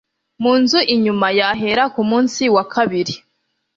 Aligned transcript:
mu 0.41 0.53
nzu 0.61 0.79
inyuma 0.95 1.27
y 1.37 1.41
ahera 1.51 1.83
ku 1.93 2.01
munsi 2.09 2.43
wa 2.55 2.63
kabiri 2.73 3.13